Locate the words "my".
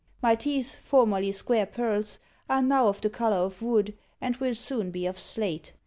0.19-0.33